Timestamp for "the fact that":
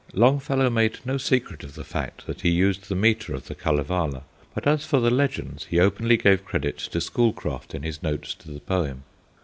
1.75-2.41